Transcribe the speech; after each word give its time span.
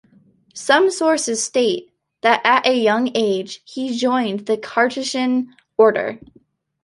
Some 0.55 0.89
sources 0.89 1.43
state 1.43 1.93
that 2.21 2.41
at 2.43 2.65
a 2.65 2.73
young 2.75 3.11
age 3.13 3.61
he 3.65 3.95
joined 3.95 4.47
the 4.47 4.57
Carthusian 4.57 5.55
Order. 5.77 6.17